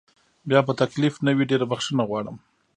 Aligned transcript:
بیا 0.49 0.59
به 0.65 0.73
تکلیف 0.81 1.15
نه 1.25 1.31
وي، 1.35 1.45
ډېره 1.51 1.65
بخښنه 1.71 2.03
غواړم. 2.09 2.37